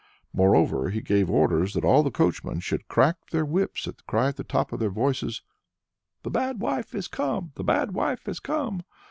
[0.33, 4.35] Moreover, he gave orders that all the coachmen should crack their whips and cry at
[4.35, 5.43] the top of their voices:
[6.23, 7.51] "The Bad Wife has come!
[7.53, 8.81] the Bad Wife has come!"